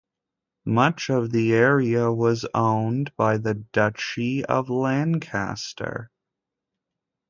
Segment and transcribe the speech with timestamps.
[0.65, 6.09] Much of the area was owned by the Duchy of Lancaster.